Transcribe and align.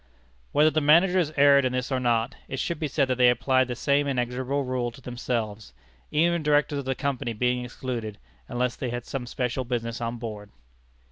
Whether 0.51 0.71
the 0.71 0.81
Managers 0.81 1.31
erred 1.37 1.63
in 1.63 1.73
this 1.73 1.91
or 1.91 1.99
not, 1.99 2.33
it 2.47 2.59
should 2.59 2.79
be 2.79 2.87
said 2.87 3.07
that 3.07 3.19
they 3.19 3.29
applied 3.29 3.67
the 3.67 3.75
same 3.75 4.07
inexorable 4.07 4.63
rule 4.63 4.89
to 4.89 4.99
themselves 4.99 5.73
even 6.09 6.41
Directors 6.41 6.79
of 6.79 6.85
the 6.85 6.95
Company 6.95 7.33
being 7.33 7.63
excluded, 7.63 8.17
unless 8.47 8.75
they 8.75 8.89
had 8.89 9.05
some 9.05 9.27
special 9.27 9.63
business 9.63 10.01
on 10.01 10.17
board. 10.17 10.49